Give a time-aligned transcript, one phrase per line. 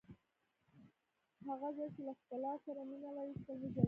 [1.47, 3.79] هغه زړه چې له ښکلا سره مینه لري هېڅکله نه زړیږي.